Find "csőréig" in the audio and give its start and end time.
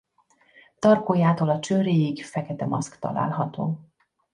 1.59-2.25